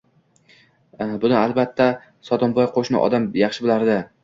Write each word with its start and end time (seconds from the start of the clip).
Buni 1.25 1.37
albatta 1.41 1.87
Sotimboy, 2.31 2.69
qoʻshni 2.81 3.03
odam, 3.05 3.31
yaxshi 3.45 3.71
bilardi. 3.71 4.03